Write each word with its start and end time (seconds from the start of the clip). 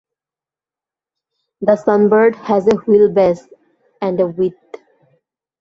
The 1.61 1.73
Sunbird 1.73 2.33
has 2.33 2.65
a 2.65 2.71
wheelbase 2.71 3.47
and 4.01 4.19
a 4.19 4.25
width. 4.25 4.57